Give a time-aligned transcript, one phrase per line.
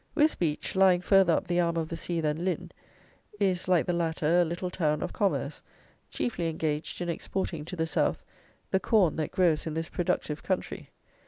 [0.15, 2.71] Wisbeach, lying farther up the arm of the sea than Lynn,
[3.39, 5.61] is, like the latter, a little town of commerce,
[6.09, 8.25] chiefly engaged in exporting to the south,
[8.71, 10.89] the corn that grows in this productive country.